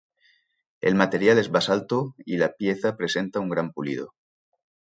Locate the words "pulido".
3.71-4.15